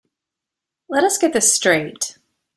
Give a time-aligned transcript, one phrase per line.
[0.89, 2.17] Let us get this straight.